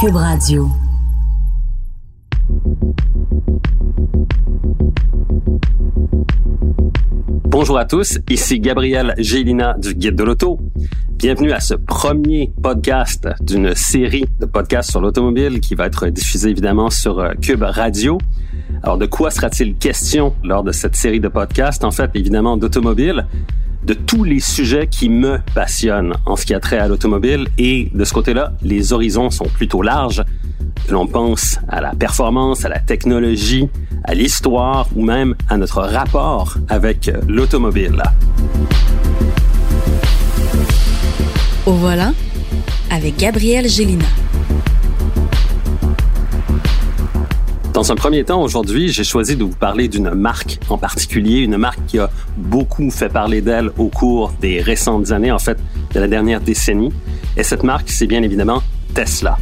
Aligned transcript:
Cube 0.00 0.16
Radio. 0.16 0.68
Bonjour 7.46 7.78
à 7.78 7.86
tous, 7.86 8.18
ici 8.28 8.60
Gabriel 8.60 9.14
Gélina 9.16 9.74
du 9.78 9.94
Guide 9.94 10.16
de 10.16 10.24
l'Auto. 10.24 10.58
Bienvenue 11.12 11.52
à 11.52 11.60
ce 11.60 11.72
premier 11.72 12.52
podcast 12.62 13.26
d'une 13.40 13.74
série 13.74 14.26
de 14.38 14.44
podcasts 14.44 14.90
sur 14.90 15.00
l'automobile 15.00 15.60
qui 15.60 15.74
va 15.74 15.86
être 15.86 16.08
diffusé 16.08 16.50
évidemment 16.50 16.90
sur 16.90 17.18
euh, 17.18 17.32
Cube 17.40 17.62
Radio. 17.62 18.18
Alors 18.82 18.98
de 18.98 19.06
quoi 19.06 19.30
sera-t-il 19.30 19.76
question 19.76 20.34
lors 20.44 20.62
de 20.62 20.72
cette 20.72 20.96
série 20.96 21.20
de 21.20 21.28
podcasts? 21.28 21.84
En 21.84 21.90
fait, 21.90 22.10
évidemment 22.14 22.58
d'automobile, 22.58 23.26
de 23.86 23.94
tous 23.94 24.24
les 24.24 24.40
sujets 24.40 24.88
qui 24.88 25.08
me 25.08 25.38
passionnent 25.54 26.14
en 26.26 26.34
ce 26.34 26.44
qui 26.44 26.54
a 26.54 26.60
trait 26.60 26.78
à 26.78 26.88
l'automobile 26.88 27.46
et 27.56 27.88
de 27.94 28.04
ce 28.04 28.12
côté-là, 28.12 28.52
les 28.62 28.92
horizons 28.92 29.30
sont 29.30 29.46
plutôt 29.46 29.80
larges. 29.80 30.24
L'on 30.90 31.06
pense 31.06 31.58
à 31.68 31.80
la 31.80 31.94
performance, 31.94 32.64
à 32.64 32.68
la 32.68 32.80
technologie, 32.80 33.68
à 34.02 34.14
l'histoire 34.14 34.88
ou 34.96 35.04
même 35.04 35.36
à 35.48 35.56
notre 35.56 35.82
rapport 35.82 36.56
avec 36.68 37.10
l'automobile. 37.28 38.02
Au 41.64 41.72
voilà 41.72 42.12
avec 42.90 43.16
Gabriel 43.16 43.68
Gélina. 43.68 44.04
Dans 47.76 47.92
un 47.92 47.94
premier 47.94 48.24
temps, 48.24 48.40
aujourd'hui, 48.42 48.88
j'ai 48.88 49.04
choisi 49.04 49.36
de 49.36 49.44
vous 49.44 49.54
parler 49.54 49.86
d'une 49.86 50.08
marque 50.14 50.58
en 50.70 50.78
particulier, 50.78 51.40
une 51.40 51.58
marque 51.58 51.84
qui 51.86 51.98
a 51.98 52.08
beaucoup 52.38 52.90
fait 52.90 53.10
parler 53.10 53.42
d'elle 53.42 53.70
au 53.76 53.88
cours 53.88 54.32
des 54.40 54.62
récentes 54.62 55.10
années, 55.10 55.30
en 55.30 55.38
fait, 55.38 55.58
de 55.92 56.00
la 56.00 56.08
dernière 56.08 56.40
décennie. 56.40 56.90
Et 57.36 57.42
cette 57.42 57.64
marque, 57.64 57.90
c'est 57.90 58.06
bien 58.06 58.22
évidemment 58.22 58.62
Tesla. 58.94 59.36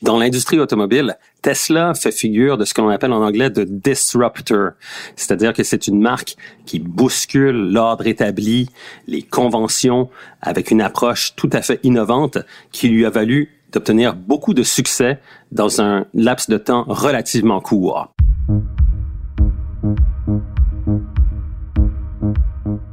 Dans 0.00 0.16
l'industrie 0.16 0.60
automobile, 0.60 1.18
Tesla 1.42 1.94
fait 1.94 2.12
figure 2.12 2.58
de 2.58 2.64
ce 2.64 2.74
qu'on 2.74 2.88
appelle 2.88 3.12
en 3.12 3.22
anglais 3.22 3.50
de 3.50 3.64
disruptor, 3.64 4.72
c'est-à-dire 5.16 5.52
que 5.52 5.62
c'est 5.62 5.86
une 5.86 6.00
marque 6.00 6.36
qui 6.66 6.78
bouscule 6.78 7.72
l'ordre 7.72 8.06
établi, 8.06 8.68
les 9.06 9.22
conventions, 9.22 10.10
avec 10.42 10.70
une 10.70 10.82
approche 10.82 11.34
tout 11.36 11.50
à 11.52 11.62
fait 11.62 11.80
innovante 11.82 12.38
qui 12.72 12.88
lui 12.88 13.06
a 13.06 13.10
valu 13.10 13.50
d'obtenir 13.72 14.14
beaucoup 14.14 14.54
de 14.54 14.62
succès 14.62 15.18
dans 15.52 15.80
un 15.80 16.06
laps 16.12 16.50
de 16.50 16.58
temps 16.58 16.84
relativement 16.88 17.60
court. 17.60 18.12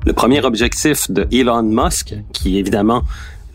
Le 0.05 0.13
premier 0.13 0.43
objectif 0.45 1.11
de 1.11 1.27
Elon 1.31 1.63
Musk, 1.63 2.15
qui 2.31 2.57
évidemment 2.57 3.03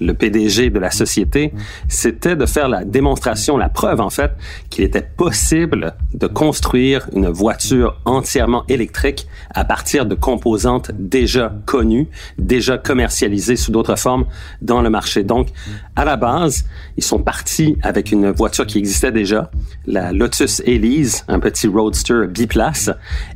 le 0.02 0.14
PDG 0.14 0.70
de 0.70 0.78
la 0.78 0.90
société, 0.90 1.52
c'était 1.88 2.36
de 2.36 2.46
faire 2.46 2.68
la 2.68 2.84
démonstration, 2.84 3.56
la 3.56 3.68
preuve 3.68 4.00
en 4.00 4.10
fait, 4.10 4.32
qu'il 4.70 4.84
était 4.84 5.02
possible 5.02 5.94
de 6.14 6.26
construire 6.26 7.08
une 7.14 7.28
voiture 7.28 8.00
entièrement 8.04 8.64
électrique 8.68 9.26
à 9.54 9.64
partir 9.64 10.06
de 10.06 10.14
composantes 10.14 10.90
déjà 10.98 11.52
connues, 11.66 12.08
déjà 12.38 12.78
commercialisées 12.78 13.56
sous 13.56 13.72
d'autres 13.72 13.96
formes 13.96 14.26
dans 14.60 14.82
le 14.82 14.90
marché. 14.90 15.24
Donc, 15.24 15.48
à 15.96 16.04
la 16.04 16.16
base, 16.16 16.64
ils 16.96 17.04
sont 17.04 17.18
partis 17.18 17.76
avec 17.82 18.12
une 18.12 18.30
voiture 18.30 18.66
qui 18.66 18.78
existait 18.78 19.12
déjà, 19.12 19.50
la 19.86 20.12
Lotus 20.12 20.62
Elise, 20.66 21.24
un 21.28 21.40
petit 21.40 21.66
roadster 21.66 22.26
biplace, 22.28 22.90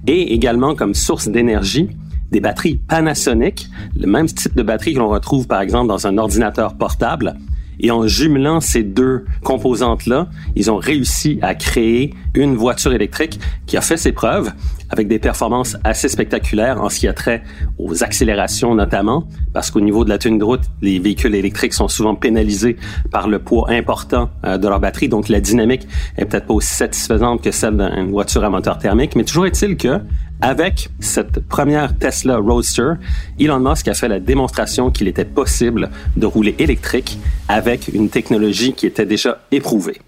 et 0.07 0.35
également 0.35 0.75
comme 0.75 0.95
source 0.95 1.29
d'énergie, 1.29 1.91
des 2.31 2.41
batteries 2.41 2.77
Panasonic, 2.89 3.69
le 3.97 4.07
même 4.07 4.27
type 4.27 4.55
de 4.55 4.63
batterie 4.63 4.95
que 4.95 4.99
l'on 4.99 5.09
retrouve 5.09 5.47
par 5.47 5.61
exemple 5.61 5.89
dans 5.89 6.07
un 6.07 6.19
ordinateur 6.19 6.75
portable. 6.75 7.37
Et 7.79 7.91
en 7.91 8.07
jumelant 8.07 8.61
ces 8.61 8.83
deux 8.83 9.27
composantes-là, 9.43 10.29
ils 10.55 10.71
ont 10.71 10.79
réussi 10.79 11.39
à 11.43 11.55
créer 11.55 12.15
une 12.35 12.57
voiture 12.57 12.95
électrique 12.95 13.39
qui 13.67 13.77
a 13.77 13.83
fait 13.83 13.99
ses 13.99 14.13
preuves 14.13 14.51
avec 14.91 15.09
des 15.09 15.19
performances 15.19 15.77
assez 15.85 16.09
spectaculaires 16.09 16.81
en 16.83 16.89
ce 16.89 17.01
qui 17.01 17.09
a 17.09 17.13
trait 17.13 17.43
aux 17.79 18.03
accélérations 18.03 18.75
notamment, 18.75 19.29
parce 19.53 19.71
qu'au 19.71 19.81
niveau 19.81 20.05
de 20.05 20.11
la 20.11 20.19
tenue 20.19 20.39
de 20.39 20.45
route, 20.45 20.63
les 20.83 20.99
véhicules 20.99 21.35
électriques 21.35 21.75
sont 21.75 21.89
souvent 21.89 22.15
pénalisés 22.15 22.77
par 23.11 23.29
le 23.29 23.39
poids 23.39 23.71
important 23.71 24.31
euh, 24.45 24.59
de 24.59 24.69
leur 24.69 24.81
batterie, 24.81 25.09
donc 25.09 25.29
la 25.29 25.41
dynamique 25.41 25.87
est 26.17 26.25
peut-être 26.25 26.47
pas 26.47 26.55
aussi 26.55 26.75
satisfaisante 26.75 27.43
que 27.43 27.51
celle 27.51 27.77
d'une 27.77 28.11
voiture 28.11 28.45
à 28.45 28.51
moteur 28.51 28.79
thermique, 28.79 29.17
mais 29.17 29.25
toujours 29.25 29.47
est-il 29.47 29.77
que 29.77 30.01
avec 30.41 30.91
cette 31.01 31.41
première 31.47 31.97
Tesla 31.97 32.37
Roadster, 32.37 32.93
Elon 33.41 33.61
Musk 33.61 33.89
a 33.89 33.95
fait 33.95 34.09
la 34.09 34.21
démonstration 34.21 34.91
qu'il 34.91 35.09
était 35.09 35.25
possible 35.25 35.91
de 36.17 36.27
rouler 36.27 36.55
électrique 36.59 37.19
avec 37.49 37.89
une 37.89 38.11
technologie 38.11 38.75
qui 38.75 38.87
était 38.87 39.07
déjà 39.07 39.41
éprouvée. 39.51 40.01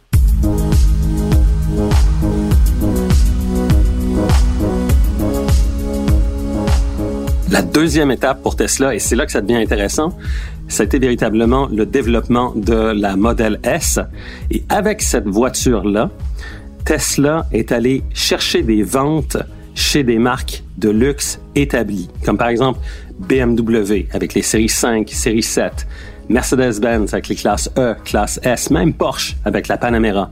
La 7.59 7.65
deuxième 7.65 8.13
étape 8.13 8.41
pour 8.41 8.55
Tesla, 8.55 8.95
et 8.95 9.01
c'est 9.01 9.17
là 9.17 9.27
que 9.27 9.33
ça 9.33 9.41
devient 9.41 9.61
intéressant, 9.61 10.17
été 10.79 11.01
véritablement 11.01 11.67
le 11.67 11.87
développement 11.87 12.53
de 12.55 12.73
la 12.73 13.17
Model 13.17 13.59
S. 13.65 13.99
Et 14.53 14.63
avec 14.69 15.03
cette 15.03 15.27
voiture-là, 15.27 16.09
Tesla 16.85 17.47
est 17.51 17.73
allé 17.73 18.05
chercher 18.15 18.63
des 18.63 18.85
ventes 18.85 19.39
chez 19.75 20.05
des 20.05 20.21
marques 20.21 20.63
de 20.77 20.89
luxe 20.89 21.41
établies, 21.57 22.09
comme 22.25 22.39
par 22.39 22.47
exemple 22.47 22.79
BMW 23.19 24.07
avec 24.13 24.35
les 24.35 24.43
séries 24.43 24.69
5, 24.69 25.11
série 25.11 25.43
7, 25.43 25.85
Mercedes-Benz 26.29 27.13
avec 27.13 27.27
les 27.27 27.35
classes 27.35 27.73
E, 27.77 27.97
classe 28.05 28.39
S, 28.45 28.71
même 28.71 28.95
Porsche 28.95 29.35
avec 29.45 29.67
la 29.67 29.79
Panamera. 29.79 30.31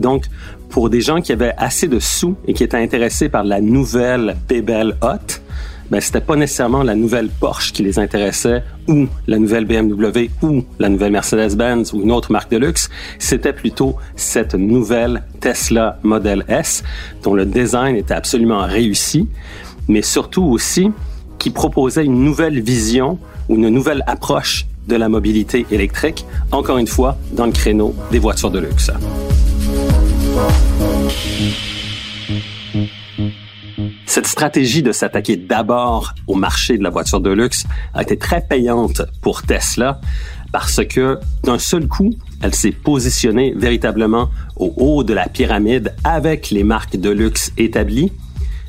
Donc, 0.00 0.24
pour 0.70 0.88
des 0.88 1.02
gens 1.02 1.20
qui 1.20 1.32
avaient 1.32 1.54
assez 1.58 1.88
de 1.88 1.98
sous 1.98 2.36
et 2.48 2.54
qui 2.54 2.64
étaient 2.64 2.78
intéressés 2.78 3.28
par 3.28 3.44
la 3.44 3.60
nouvelle 3.60 4.38
Bebel 4.48 4.96
Hot, 5.02 5.42
ben, 5.90 6.00
c'était 6.00 6.20
pas 6.20 6.36
nécessairement 6.36 6.82
la 6.82 6.94
nouvelle 6.94 7.28
Porsche 7.28 7.72
qui 7.72 7.82
les 7.82 7.98
intéressait 7.98 8.62
ou 8.88 9.06
la 9.26 9.38
nouvelle 9.38 9.64
BMW 9.64 10.30
ou 10.42 10.64
la 10.78 10.88
nouvelle 10.88 11.12
Mercedes-Benz 11.12 11.92
ou 11.92 12.02
une 12.02 12.12
autre 12.12 12.32
marque 12.32 12.50
de 12.50 12.56
luxe. 12.56 12.90
C'était 13.18 13.52
plutôt 13.52 13.96
cette 14.16 14.54
nouvelle 14.54 15.22
Tesla 15.40 15.98
Model 16.02 16.44
S 16.48 16.82
dont 17.22 17.34
le 17.34 17.44
design 17.44 17.96
était 17.96 18.14
absolument 18.14 18.64
réussi, 18.64 19.28
mais 19.88 20.02
surtout 20.02 20.44
aussi 20.44 20.90
qui 21.38 21.50
proposait 21.50 22.04
une 22.04 22.24
nouvelle 22.24 22.60
vision 22.60 23.18
ou 23.48 23.56
une 23.56 23.68
nouvelle 23.68 24.02
approche 24.06 24.66
de 24.88 24.96
la 24.96 25.08
mobilité 25.08 25.66
électrique, 25.70 26.26
encore 26.52 26.78
une 26.78 26.86
fois, 26.86 27.16
dans 27.32 27.46
le 27.46 27.52
créneau 27.52 27.94
des 28.10 28.18
voitures 28.18 28.50
de 28.50 28.60
luxe. 28.60 28.90
Stratégie 34.44 34.82
de 34.82 34.92
s'attaquer 34.92 35.36
d'abord 35.36 36.14
au 36.26 36.34
marché 36.34 36.76
de 36.76 36.82
la 36.82 36.90
voiture 36.90 37.22
de 37.22 37.30
luxe 37.30 37.64
a 37.94 38.02
été 38.02 38.18
très 38.18 38.42
payante 38.42 39.00
pour 39.22 39.42
Tesla 39.42 40.02
parce 40.52 40.84
que 40.84 41.18
d'un 41.44 41.58
seul 41.58 41.88
coup, 41.88 42.10
elle 42.42 42.54
s'est 42.54 42.70
positionnée 42.70 43.54
véritablement 43.56 44.28
au 44.56 44.74
haut 44.76 45.02
de 45.02 45.14
la 45.14 45.30
pyramide 45.30 45.94
avec 46.04 46.50
les 46.50 46.62
marques 46.62 46.98
de 46.98 47.08
luxe 47.08 47.52
établies, 47.56 48.12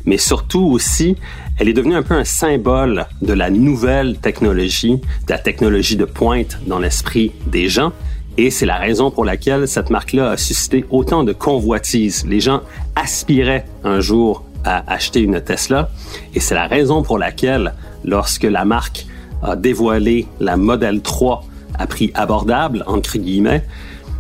mais 0.06 0.18
surtout 0.18 0.64
aussi, 0.64 1.18
elle 1.60 1.68
est 1.68 1.74
devenue 1.74 1.96
un 1.96 2.04
peu 2.04 2.14
un 2.14 2.24
symbole 2.24 3.06
de 3.22 3.34
la 3.34 3.50
nouvelle 3.50 4.18
technologie, 4.20 5.02
de 5.28 5.34
la 5.34 5.40
technologie 5.40 5.98
de 5.98 6.06
pointe 6.06 6.58
dans 6.68 6.80
l'esprit 6.80 7.34
des 7.48 7.68
gens. 7.68 7.92
Et 8.38 8.50
c'est 8.50 8.66
la 8.66 8.78
raison 8.78 9.12
pour 9.12 9.26
laquelle 9.26 9.68
cette 9.68 9.90
marque-là 9.90 10.30
a 10.30 10.38
suscité 10.38 10.86
autant 10.90 11.26
de 11.26 11.34
convoitises. 11.34 12.26
Les 12.26 12.40
gens 12.40 12.62
aspiraient 12.96 13.66
un 13.84 14.00
jour 14.00 14.46
à 14.66 14.84
acheter 14.92 15.22
une 15.22 15.40
Tesla. 15.40 15.90
Et 16.34 16.40
c'est 16.40 16.56
la 16.56 16.68
raison 16.68 17.04
pour 17.04 17.18
laquelle, 17.18 17.74
lorsque 18.04 18.44
la 18.44 18.66
marque 18.66 19.06
a 19.42 19.56
dévoilé 19.56 20.28
la 20.40 20.58
Model 20.58 21.02
3 21.02 21.44
à 21.78 21.88
prix 21.88 22.12
abordable, 22.16 22.84
entre 22.88 23.18
guillemets, 23.18 23.64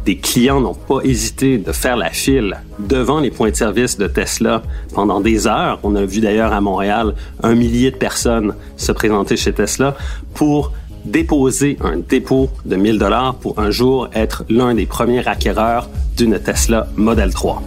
des 0.06 0.18
clients 0.18 0.62
n'ont 0.62 0.76
pas 0.76 1.00
hésité 1.04 1.58
de 1.58 1.72
faire 1.72 1.98
la 1.98 2.12
file 2.12 2.58
devant 2.78 3.20
les 3.20 3.32
points 3.32 3.50
de 3.50 3.56
service 3.56 3.98
de 3.98 4.06
Tesla 4.06 4.62
pendant 4.94 5.20
des 5.20 5.48
heures. 5.48 5.80
On 5.82 5.96
a 5.96 6.06
vu 6.06 6.22
d'ailleurs 6.22 6.54
à 6.54 6.62
Montréal 6.62 7.16
un 7.42 7.56
millier 7.56 7.90
de 7.90 7.98
personnes 7.98 8.54
se 8.78 8.92
présenter 8.92 9.36
chez 9.36 9.52
Tesla 9.52 9.96
pour 10.36 10.72
déposer 11.06 11.78
un 11.82 11.98
dépôt 11.98 12.50
de 12.66 12.76
1000 12.76 13.00
dollars 13.00 13.36
pour 13.36 13.60
un 13.60 13.72
jour 13.72 14.10
être 14.14 14.44
l'un 14.50 14.76
des 14.76 14.86
premiers 14.86 15.28
acquéreurs 15.28 15.90
d'une 16.16 16.40
Tesla 16.40 16.88
Model 16.96 17.34
3. 17.34 17.62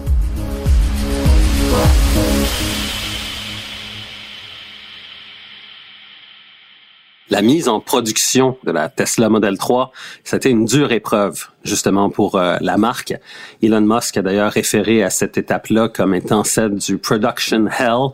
La 7.38 7.42
mise 7.42 7.68
en 7.68 7.78
production 7.78 8.56
de 8.64 8.72
la 8.72 8.88
Tesla 8.88 9.28
Model 9.28 9.58
3, 9.58 9.92
c'était 10.24 10.50
une 10.50 10.64
dure 10.64 10.90
épreuve 10.90 11.46
justement 11.62 12.10
pour 12.10 12.34
euh, 12.34 12.56
la 12.60 12.76
marque. 12.76 13.14
Elon 13.62 13.80
Musk 13.80 14.16
a 14.16 14.22
d'ailleurs 14.22 14.50
référé 14.50 15.04
à 15.04 15.10
cette 15.10 15.38
étape-là 15.38 15.88
comme 15.88 16.16
étant 16.16 16.42
celle 16.42 16.74
du 16.74 16.98
production 16.98 17.68
hell 17.68 18.08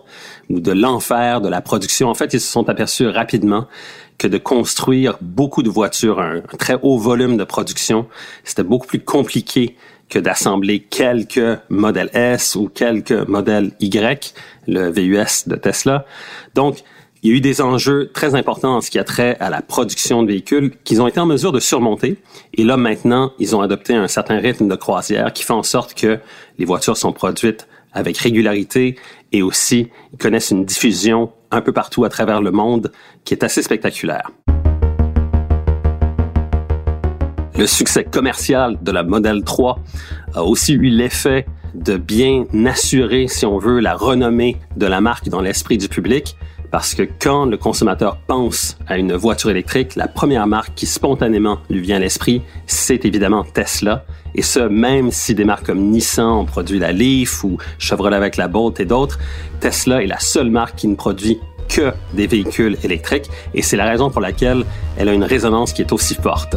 ou 0.50 0.60
de 0.60 0.72
l'enfer 0.72 1.40
de 1.40 1.48
la 1.48 1.62
production. 1.62 2.10
En 2.10 2.14
fait, 2.14 2.34
ils 2.34 2.40
se 2.40 2.52
sont 2.52 2.68
aperçus 2.68 3.06
rapidement 3.06 3.66
que 4.18 4.28
de 4.28 4.36
construire 4.36 5.16
beaucoup 5.22 5.62
de 5.62 5.70
voitures, 5.70 6.20
un, 6.20 6.42
un 6.52 6.56
très 6.58 6.76
haut 6.82 6.98
volume 6.98 7.38
de 7.38 7.44
production, 7.44 8.06
c'était 8.44 8.62
beaucoup 8.62 8.86
plus 8.86 9.00
compliqué 9.00 9.74
que 10.10 10.18
d'assembler 10.18 10.80
quelques 10.80 11.58
modèles 11.70 12.10
S 12.12 12.56
ou 12.56 12.68
quelques 12.68 13.26
modèles 13.26 13.72
Y, 13.80 14.34
le 14.68 14.90
VUS 14.90 15.48
de 15.48 15.56
Tesla. 15.56 16.04
Donc, 16.54 16.84
il 17.24 17.30
y 17.30 17.32
a 17.32 17.36
eu 17.38 17.40
des 17.40 17.62
enjeux 17.62 18.10
très 18.12 18.34
importants 18.34 18.76
en 18.76 18.80
ce 18.82 18.90
qui 18.90 18.98
a 18.98 19.04
trait 19.04 19.38
à 19.40 19.48
la 19.48 19.62
production 19.62 20.22
de 20.22 20.28
véhicules 20.28 20.72
qu'ils 20.84 21.00
ont 21.00 21.06
été 21.06 21.18
en 21.18 21.24
mesure 21.24 21.52
de 21.52 21.58
surmonter. 21.58 22.18
Et 22.52 22.64
là, 22.64 22.76
maintenant, 22.76 23.32
ils 23.38 23.56
ont 23.56 23.62
adopté 23.62 23.94
un 23.94 24.08
certain 24.08 24.36
rythme 24.36 24.68
de 24.68 24.74
croisière 24.74 25.32
qui 25.32 25.42
fait 25.42 25.54
en 25.54 25.62
sorte 25.62 25.94
que 25.94 26.18
les 26.58 26.66
voitures 26.66 26.98
sont 26.98 27.14
produites 27.14 27.66
avec 27.94 28.18
régularité 28.18 28.96
et 29.32 29.40
aussi 29.40 29.88
connaissent 30.20 30.50
une 30.50 30.66
diffusion 30.66 31.32
un 31.50 31.62
peu 31.62 31.72
partout 31.72 32.04
à 32.04 32.10
travers 32.10 32.42
le 32.42 32.50
monde 32.50 32.92
qui 33.24 33.32
est 33.32 33.42
assez 33.42 33.62
spectaculaire. 33.62 34.30
Le 37.56 37.66
succès 37.66 38.04
commercial 38.04 38.76
de 38.82 38.90
la 38.92 39.02
Model 39.02 39.44
3 39.44 39.78
a 40.34 40.44
aussi 40.44 40.74
eu 40.74 40.90
l'effet 40.90 41.46
de 41.74 41.96
bien 41.96 42.44
assurer, 42.66 43.28
si 43.28 43.46
on 43.46 43.58
veut, 43.58 43.80
la 43.80 43.94
renommée 43.94 44.58
de 44.76 44.86
la 44.86 45.00
marque 45.00 45.30
dans 45.30 45.40
l'esprit 45.40 45.78
du 45.78 45.88
public. 45.88 46.36
Parce 46.74 46.96
que 46.96 47.04
quand 47.20 47.46
le 47.46 47.56
consommateur 47.56 48.16
pense 48.26 48.76
à 48.88 48.98
une 48.98 49.14
voiture 49.14 49.48
électrique, 49.48 49.94
la 49.94 50.08
première 50.08 50.48
marque 50.48 50.74
qui 50.74 50.86
spontanément 50.86 51.60
lui 51.70 51.80
vient 51.80 51.98
à 51.98 52.00
l'esprit, 52.00 52.42
c'est 52.66 53.04
évidemment 53.04 53.44
Tesla. 53.44 54.04
Et 54.34 54.42
ce, 54.42 54.58
même 54.58 55.12
si 55.12 55.36
des 55.36 55.44
marques 55.44 55.66
comme 55.66 55.78
Nissan 55.78 56.26
ont 56.26 56.44
produit 56.44 56.80
la 56.80 56.90
Leaf 56.90 57.44
ou 57.44 57.58
Chevrolet 57.78 58.16
avec 58.16 58.36
la 58.36 58.48
Bolt 58.48 58.80
et 58.80 58.86
d'autres, 58.86 59.20
Tesla 59.60 60.02
est 60.02 60.08
la 60.08 60.18
seule 60.18 60.50
marque 60.50 60.74
qui 60.74 60.88
ne 60.88 60.96
produit 60.96 61.38
que 61.68 61.92
des 62.12 62.26
véhicules 62.26 62.76
électriques. 62.82 63.30
Et 63.54 63.62
c'est 63.62 63.76
la 63.76 63.84
raison 63.84 64.10
pour 64.10 64.20
laquelle 64.20 64.64
elle 64.96 65.08
a 65.08 65.12
une 65.12 65.22
résonance 65.22 65.72
qui 65.72 65.82
est 65.82 65.92
aussi 65.92 66.16
forte. 66.16 66.56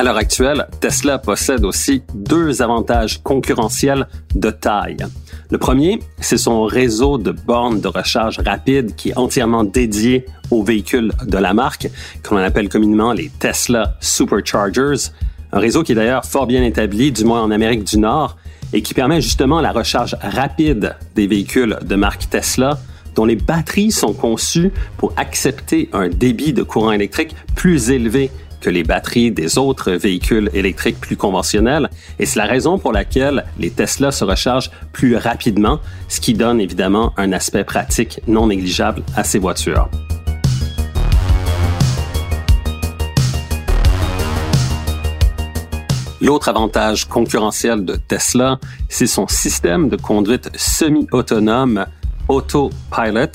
À 0.00 0.02
l'heure 0.02 0.16
actuelle, 0.16 0.66
Tesla 0.80 1.18
possède 1.18 1.62
aussi 1.62 2.02
deux 2.14 2.62
avantages 2.62 3.22
concurrentiels 3.22 4.08
de 4.34 4.48
taille. 4.48 4.96
Le 5.50 5.58
premier, 5.58 5.98
c'est 6.22 6.38
son 6.38 6.64
réseau 6.64 7.18
de 7.18 7.32
bornes 7.32 7.82
de 7.82 7.88
recharge 7.88 8.38
rapide 8.38 8.94
qui 8.96 9.10
est 9.10 9.18
entièrement 9.18 9.62
dédié 9.62 10.24
aux 10.50 10.62
véhicules 10.62 11.12
de 11.26 11.36
la 11.36 11.52
marque, 11.52 11.90
qu'on 12.26 12.38
appelle 12.38 12.70
communément 12.70 13.12
les 13.12 13.28
Tesla 13.28 13.98
Superchargers, 14.00 15.10
un 15.52 15.58
réseau 15.58 15.82
qui 15.82 15.92
est 15.92 15.96
d'ailleurs 15.96 16.24
fort 16.24 16.46
bien 16.46 16.64
établi, 16.64 17.12
du 17.12 17.26
moins 17.26 17.42
en 17.42 17.50
Amérique 17.50 17.84
du 17.84 17.98
Nord, 17.98 18.38
et 18.72 18.80
qui 18.80 18.94
permet 18.94 19.20
justement 19.20 19.60
la 19.60 19.70
recharge 19.70 20.16
rapide 20.22 20.96
des 21.14 21.26
véhicules 21.26 21.76
de 21.84 21.94
marque 21.94 22.30
Tesla, 22.30 22.78
dont 23.16 23.26
les 23.26 23.36
batteries 23.36 23.90
sont 23.90 24.14
conçues 24.14 24.72
pour 24.96 25.12
accepter 25.18 25.90
un 25.92 26.08
débit 26.08 26.54
de 26.54 26.62
courant 26.62 26.92
électrique 26.92 27.36
plus 27.54 27.90
élevé 27.90 28.30
que 28.60 28.70
les 28.70 28.82
batteries 28.82 29.30
des 29.30 29.58
autres 29.58 29.92
véhicules 29.92 30.50
électriques 30.52 31.00
plus 31.00 31.16
conventionnels. 31.16 31.90
Et 32.18 32.26
c'est 32.26 32.38
la 32.38 32.46
raison 32.46 32.78
pour 32.78 32.92
laquelle 32.92 33.44
les 33.58 33.70
Tesla 33.70 34.10
se 34.10 34.24
rechargent 34.24 34.70
plus 34.92 35.16
rapidement, 35.16 35.80
ce 36.08 36.20
qui 36.20 36.34
donne 36.34 36.60
évidemment 36.60 37.12
un 37.16 37.32
aspect 37.32 37.64
pratique 37.64 38.20
non 38.26 38.48
négligeable 38.48 39.02
à 39.16 39.24
ces 39.24 39.38
voitures. 39.38 39.88
L'autre 46.22 46.50
avantage 46.50 47.06
concurrentiel 47.06 47.84
de 47.86 47.96
Tesla, 47.96 48.58
c'est 48.90 49.06
son 49.06 49.26
système 49.26 49.88
de 49.88 49.96
conduite 49.96 50.50
semi-autonome 50.54 51.86
Autopilot, 52.28 53.32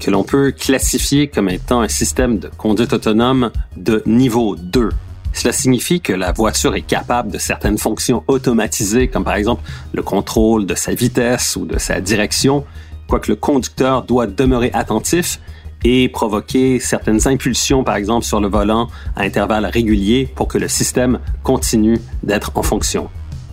que 0.00 0.10
l'on 0.10 0.24
peut 0.24 0.52
classifier 0.52 1.28
comme 1.28 1.48
étant 1.48 1.80
un 1.80 1.88
système 1.88 2.38
de 2.38 2.48
conduite 2.48 2.92
autonome 2.92 3.50
de 3.76 4.02
niveau 4.06 4.56
2. 4.56 4.90
Cela 5.32 5.52
signifie 5.52 6.00
que 6.00 6.12
la 6.12 6.32
voiture 6.32 6.74
est 6.76 6.86
capable 6.86 7.30
de 7.30 7.38
certaines 7.38 7.78
fonctions 7.78 8.24
automatisées, 8.26 9.08
comme 9.08 9.24
par 9.24 9.34
exemple 9.34 9.62
le 9.92 10.02
contrôle 10.02 10.66
de 10.66 10.74
sa 10.74 10.94
vitesse 10.94 11.56
ou 11.56 11.66
de 11.66 11.78
sa 11.78 12.00
direction, 12.00 12.64
quoique 13.06 13.30
le 13.30 13.36
conducteur 13.36 14.02
doit 14.02 14.26
demeurer 14.26 14.70
attentif 14.72 15.40
et 15.84 16.08
provoquer 16.08 16.80
certaines 16.80 17.28
impulsions, 17.28 17.84
par 17.84 17.96
exemple 17.96 18.24
sur 18.24 18.40
le 18.40 18.48
volant, 18.48 18.88
à 19.14 19.22
intervalles 19.22 19.66
réguliers 19.66 20.28
pour 20.34 20.48
que 20.48 20.58
le 20.58 20.68
système 20.68 21.20
continue 21.42 22.00
d'être 22.22 22.50
en 22.54 22.62
fonction. 22.62 23.08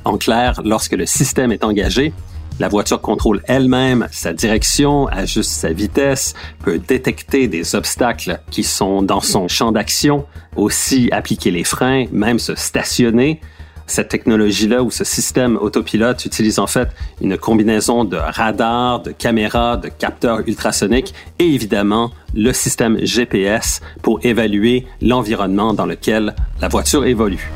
En 0.05 0.17
clair, 0.17 0.61
lorsque 0.63 0.93
le 0.93 1.05
système 1.05 1.51
est 1.51 1.63
engagé, 1.63 2.13
la 2.59 2.67
voiture 2.67 3.01
contrôle 3.01 3.41
elle-même 3.47 4.07
sa 4.11 4.33
direction, 4.33 5.07
ajuste 5.07 5.51
sa 5.51 5.71
vitesse, 5.71 6.33
peut 6.63 6.79
détecter 6.79 7.47
des 7.47 7.75
obstacles 7.75 8.39
qui 8.51 8.63
sont 8.63 9.01
dans 9.01 9.21
son 9.21 9.47
champ 9.47 9.71
d'action, 9.71 10.25
aussi 10.55 11.09
appliquer 11.11 11.51
les 11.51 11.63
freins, 11.63 12.05
même 12.11 12.39
se 12.39 12.55
stationner. 12.55 13.41
Cette 13.85 14.07
technologie-là 14.07 14.81
ou 14.81 14.91
ce 14.91 15.03
système 15.03 15.57
autopilote 15.57 16.25
utilise 16.25 16.57
en 16.59 16.67
fait 16.67 16.89
une 17.21 17.37
combinaison 17.37 18.05
de 18.05 18.15
radars, 18.15 19.01
de 19.01 19.11
caméras, 19.11 19.75
de 19.77 19.89
capteurs 19.89 20.47
ultrasoniques 20.47 21.13
et 21.39 21.45
évidemment 21.45 22.11
le 22.33 22.53
système 22.53 22.97
GPS 23.05 23.81
pour 24.01 24.19
évaluer 24.23 24.87
l'environnement 25.01 25.73
dans 25.73 25.85
lequel 25.85 26.33
la 26.61 26.69
voiture 26.69 27.05
évolue. 27.05 27.51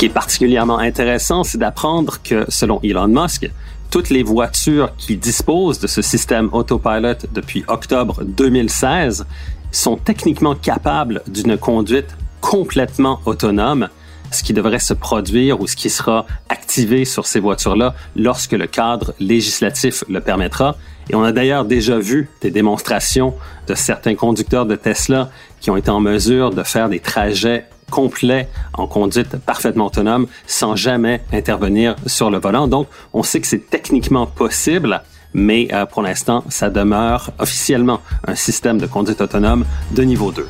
Qui 0.00 0.06
est 0.06 0.08
particulièrement 0.08 0.78
intéressant, 0.78 1.44
c'est 1.44 1.58
d'apprendre 1.58 2.22
que, 2.22 2.46
selon 2.48 2.80
Elon 2.82 3.06
Musk, 3.06 3.50
toutes 3.90 4.08
les 4.08 4.22
voitures 4.22 4.96
qui 4.96 5.18
disposent 5.18 5.78
de 5.78 5.86
ce 5.86 6.00
système 6.00 6.48
autopilot 6.54 7.16
depuis 7.34 7.64
octobre 7.68 8.24
2016 8.24 9.26
sont 9.70 9.96
techniquement 9.96 10.54
capables 10.54 11.20
d'une 11.28 11.58
conduite 11.58 12.16
complètement 12.40 13.20
autonome, 13.26 13.90
ce 14.30 14.42
qui 14.42 14.54
devrait 14.54 14.78
se 14.78 14.94
produire 14.94 15.60
ou 15.60 15.66
ce 15.66 15.76
qui 15.76 15.90
sera 15.90 16.24
activé 16.48 17.04
sur 17.04 17.26
ces 17.26 17.40
voitures-là 17.40 17.94
lorsque 18.16 18.52
le 18.52 18.66
cadre 18.66 19.12
législatif 19.20 20.02
le 20.08 20.22
permettra. 20.22 20.78
Et 21.10 21.14
on 21.14 21.24
a 21.24 21.32
d'ailleurs 21.32 21.66
déjà 21.66 21.98
vu 21.98 22.30
des 22.40 22.50
démonstrations 22.50 23.34
de 23.66 23.74
certains 23.74 24.14
conducteurs 24.14 24.64
de 24.64 24.76
Tesla 24.76 25.28
qui 25.60 25.70
ont 25.70 25.76
été 25.76 25.90
en 25.90 26.00
mesure 26.00 26.52
de 26.52 26.62
faire 26.62 26.88
des 26.88 27.00
trajets 27.00 27.66
complet 27.90 28.48
en 28.72 28.86
conduite 28.86 29.36
parfaitement 29.36 29.86
autonome 29.86 30.26
sans 30.46 30.76
jamais 30.76 31.20
intervenir 31.32 31.96
sur 32.06 32.30
le 32.30 32.38
volant. 32.38 32.68
Donc, 32.68 32.88
on 33.12 33.22
sait 33.22 33.40
que 33.40 33.46
c'est 33.46 33.68
techniquement 33.68 34.26
possible, 34.26 35.02
mais 35.34 35.68
euh, 35.72 35.84
pour 35.84 36.02
l'instant, 36.02 36.44
ça 36.48 36.70
demeure 36.70 37.30
officiellement 37.38 38.00
un 38.26 38.34
système 38.34 38.78
de 38.78 38.86
conduite 38.86 39.20
autonome 39.20 39.64
de 39.90 40.02
niveau 40.02 40.32
2. 40.32 40.46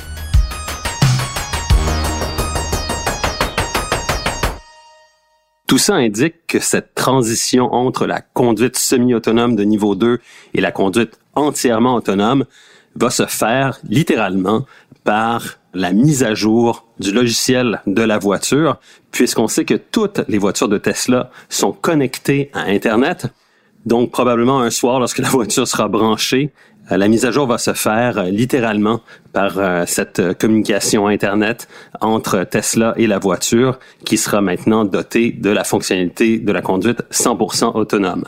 Tout 5.71 5.79
ça 5.79 5.95
indique 5.95 6.49
que 6.49 6.59
cette 6.59 6.97
transition 6.97 7.73
entre 7.73 8.05
la 8.05 8.21
conduite 8.21 8.77
semi-autonome 8.77 9.55
de 9.55 9.63
niveau 9.63 9.95
2 9.95 10.19
et 10.53 10.61
la 10.61 10.73
conduite 10.73 11.21
entièrement 11.37 11.95
autonome 11.95 12.45
va 12.97 13.09
se 13.09 13.25
faire 13.27 13.79
littéralement 13.85 14.67
par 15.05 15.60
la 15.75 15.93
mise 15.93 16.23
à 16.25 16.35
jour 16.35 16.87
du 16.99 17.13
logiciel 17.13 17.81
de 17.87 18.03
la 18.03 18.19
voiture, 18.19 18.79
puisqu'on 19.13 19.49
sait 19.49 19.65
que 19.65 19.75
toutes 19.75 20.23
les 20.29 20.39
voitures 20.39 20.69
de 20.69 20.79
Tesla 20.79 21.31
sont 21.49 21.73
connectées 21.73 22.51
à 22.55 22.63
Internet. 22.63 23.27
Donc, 23.87 24.11
probablement 24.11 24.61
un 24.61 24.71
soir, 24.71 25.01
lorsque 25.01 25.19
la 25.19 25.29
voiture 25.29 25.67
sera 25.67 25.89
branchée, 25.89 26.53
euh, 26.91 26.97
la 26.97 27.09
mise 27.09 27.25
à 27.25 27.31
jour 27.31 27.47
va 27.47 27.59
se 27.59 27.73
faire 27.73 28.19
euh, 28.19 28.25
littéralement 28.25 29.01
par 29.33 29.59
euh, 29.59 29.85
cette 29.87 30.39
communication 30.39 31.07
Internet 31.07 31.69
entre 32.01 32.45
Tesla 32.45 32.95
et 32.97 33.07
la 33.07 33.19
voiture 33.19 33.79
qui 34.05 34.17
sera 34.17 34.41
maintenant 34.41 34.85
dotée 34.85 35.33
de 35.33 35.51
la 35.51 35.65
fonctionnalité 35.65 36.39
de 36.39 36.53
la 36.53 36.63
conduite 36.63 37.03
100% 37.11 37.77
autonome. 37.77 38.25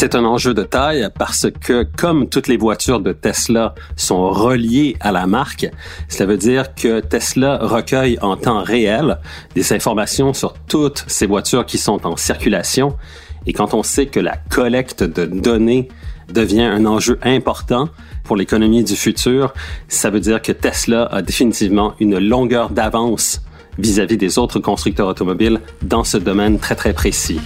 C'est 0.00 0.14
un 0.14 0.24
enjeu 0.24 0.54
de 0.54 0.62
taille 0.62 1.08
parce 1.18 1.48
que 1.60 1.82
comme 1.82 2.28
toutes 2.28 2.46
les 2.46 2.56
voitures 2.56 3.00
de 3.00 3.10
Tesla 3.10 3.74
sont 3.96 4.30
reliées 4.30 4.96
à 5.00 5.10
la 5.10 5.26
marque, 5.26 5.68
cela 6.08 6.26
veut 6.26 6.36
dire 6.36 6.72
que 6.76 7.00
Tesla 7.00 7.58
recueille 7.60 8.16
en 8.22 8.36
temps 8.36 8.62
réel 8.62 9.18
des 9.56 9.72
informations 9.72 10.34
sur 10.34 10.52
toutes 10.52 11.04
ces 11.08 11.26
voitures 11.26 11.66
qui 11.66 11.78
sont 11.78 12.06
en 12.06 12.16
circulation. 12.16 12.96
Et 13.44 13.52
quand 13.52 13.74
on 13.74 13.82
sait 13.82 14.06
que 14.06 14.20
la 14.20 14.36
collecte 14.36 15.02
de 15.02 15.26
données 15.26 15.88
devient 16.32 16.62
un 16.62 16.86
enjeu 16.86 17.18
important 17.22 17.88
pour 18.22 18.36
l'économie 18.36 18.84
du 18.84 18.94
futur, 18.94 19.52
ça 19.88 20.10
veut 20.10 20.20
dire 20.20 20.40
que 20.40 20.52
Tesla 20.52 21.06
a 21.06 21.22
définitivement 21.22 21.94
une 21.98 22.20
longueur 22.20 22.70
d'avance 22.70 23.42
vis-à-vis 23.78 24.16
des 24.16 24.38
autres 24.38 24.60
constructeurs 24.60 25.08
automobiles 25.08 25.60
dans 25.82 26.04
ce 26.04 26.18
domaine 26.18 26.60
très 26.60 26.76
très 26.76 26.92
précis. 26.92 27.40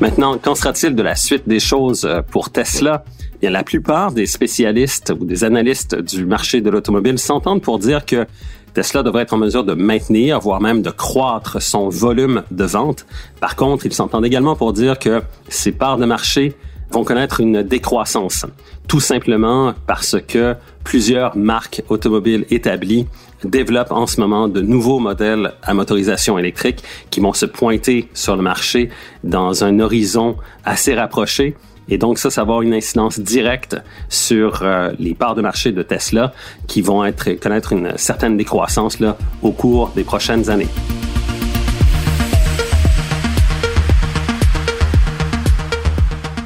Maintenant, 0.00 0.38
qu'en 0.38 0.54
sera-t-il 0.54 0.94
de 0.94 1.02
la 1.02 1.14
suite 1.14 1.46
des 1.46 1.60
choses 1.60 2.06
euh, 2.06 2.22
pour 2.22 2.48
Tesla? 2.48 3.04
Bien, 3.42 3.50
la 3.50 3.62
plupart 3.62 4.12
des 4.12 4.24
spécialistes 4.24 5.12
ou 5.18 5.26
des 5.26 5.44
analystes 5.44 5.94
du 5.94 6.24
marché 6.24 6.62
de 6.62 6.70
l'automobile 6.70 7.18
s'entendent 7.18 7.60
pour 7.60 7.78
dire 7.78 8.06
que 8.06 8.26
Tesla 8.72 9.02
devrait 9.02 9.24
être 9.24 9.34
en 9.34 9.36
mesure 9.36 9.62
de 9.62 9.74
maintenir, 9.74 10.40
voire 10.40 10.62
même 10.62 10.80
de 10.80 10.88
croître 10.88 11.60
son 11.60 11.90
volume 11.90 12.44
de 12.50 12.64
vente. 12.64 13.04
Par 13.40 13.56
contre, 13.56 13.84
ils 13.84 13.92
s'entendent 13.92 14.24
également 14.24 14.56
pour 14.56 14.72
dire 14.72 14.98
que 14.98 15.20
ses 15.50 15.72
parts 15.72 15.98
de 15.98 16.06
marché 16.06 16.56
vont 16.90 17.04
connaître 17.04 17.40
une 17.40 17.62
décroissance, 17.62 18.46
tout 18.88 19.00
simplement 19.00 19.74
parce 19.86 20.16
que 20.26 20.56
plusieurs 20.84 21.36
marques 21.36 21.82
automobiles 21.88 22.46
établies 22.50 23.06
développent 23.44 23.92
en 23.92 24.06
ce 24.06 24.20
moment 24.20 24.48
de 24.48 24.60
nouveaux 24.60 24.98
modèles 24.98 25.52
à 25.62 25.74
motorisation 25.74 26.38
électrique 26.38 26.82
qui 27.10 27.20
vont 27.20 27.32
se 27.32 27.46
pointer 27.46 28.08
sur 28.14 28.36
le 28.36 28.42
marché 28.42 28.90
dans 29.24 29.64
un 29.64 29.80
horizon 29.80 30.36
assez 30.64 30.94
rapproché. 30.94 31.56
Et 31.88 31.98
donc 31.98 32.18
ça, 32.18 32.30
ça 32.30 32.42
va 32.42 32.42
avoir 32.42 32.62
une 32.62 32.74
incidence 32.74 33.18
directe 33.18 33.76
sur 34.08 34.62
euh, 34.62 34.92
les 34.98 35.14
parts 35.14 35.34
de 35.34 35.42
marché 35.42 35.72
de 35.72 35.82
Tesla 35.82 36.32
qui 36.68 36.82
vont 36.82 37.04
être, 37.04 37.30
connaître 37.40 37.72
une 37.72 37.96
certaine 37.96 38.36
décroissance 38.36 39.00
là, 39.00 39.16
au 39.42 39.50
cours 39.50 39.90
des 39.96 40.04
prochaines 40.04 40.50
années. 40.50 40.68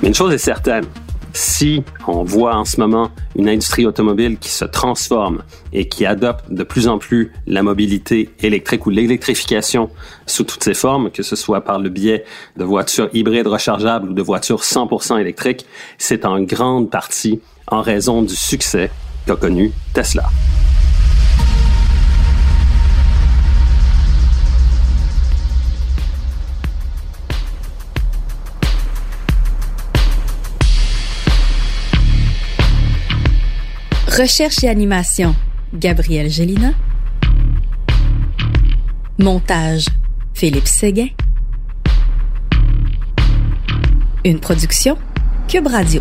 Mais 0.05 0.09
une 0.09 0.15
chose 0.15 0.35
est 0.35 0.39
certaine, 0.39 0.85
si 1.33 1.83
on 2.07 2.25
voit 2.25 2.55
en 2.57 2.67
ce 2.67 2.79
moment 2.79 3.11
une 3.37 3.49
industrie 3.49 3.87
automobile 3.87 4.37
qui 4.37 4.51
se 4.51 4.67
transforme 4.67 5.43
et 5.73 5.89
qui 5.89 6.05
adopte 6.05 6.53
de 6.53 6.63
plus 6.63 6.89
en 6.89 6.99
plus 6.99 7.33
la 7.47 7.63
mobilité 7.63 8.29
électrique 8.41 8.85
ou 8.85 8.91
l'électrification 8.91 9.89
sous 10.27 10.45
toutes 10.45 10.63
ses 10.63 10.75
formes, 10.75 11.11
que 11.11 11.23
ce 11.23 11.37
soit 11.37 11.63
par 11.63 11.79
le 11.79 11.89
biais 11.89 12.27
de 12.59 12.65
voitures 12.65 13.09
hybrides 13.15 13.47
rechargeables 13.47 14.11
ou 14.11 14.13
de 14.13 14.21
voitures 14.21 14.61
100% 14.61 15.19
électriques, 15.19 15.65
c'est 15.97 16.27
en 16.27 16.39
grande 16.43 16.91
partie 16.91 17.41
en 17.69 17.81
raison 17.81 18.21
du 18.21 18.37
succès 18.37 18.91
qu'a 19.27 19.37
connu 19.37 19.73
Tesla. 19.95 20.25
Recherche 34.17 34.63
et 34.63 34.69
animation, 34.69 35.35
Gabriel 35.75 36.31
Gélina. 36.31 36.71
Montage, 39.19 39.87
Philippe 40.35 40.69
Séguin. 40.69 41.09
Une 44.25 44.39
production, 44.39 44.97
Cube 45.49 45.67
Radio. 45.67 46.01